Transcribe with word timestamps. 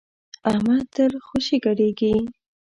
احمد 0.49 0.85
تل 0.95 1.11
خوشی 1.27 1.57
ګډېږي. 1.65 2.13